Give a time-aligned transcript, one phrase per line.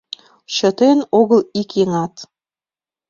[0.55, 2.15] Чытен огыл ик еҥат!..